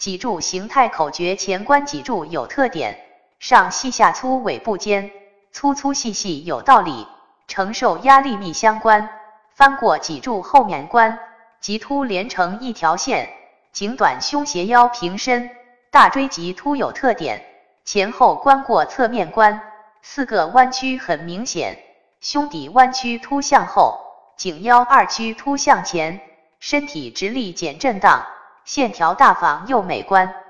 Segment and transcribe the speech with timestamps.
[0.00, 2.98] 脊柱形态口诀：前关脊柱有特点，
[3.38, 5.10] 上细下粗，尾部尖，
[5.52, 7.06] 粗粗细细有道理，
[7.46, 9.10] 承受压力密相关。
[9.52, 11.18] 翻过脊柱后面关，
[11.60, 13.28] 棘突连成一条线，
[13.72, 15.50] 颈短胸斜腰平伸，
[15.90, 17.44] 大椎棘突有特点，
[17.84, 19.60] 前后关过侧面关，
[20.00, 21.78] 四个弯曲很明显，
[22.22, 24.00] 胸底弯曲凸向后，
[24.38, 26.22] 颈腰二曲凸向前，
[26.58, 28.24] 身体直立减震荡，
[28.64, 30.49] 线条大方又美观。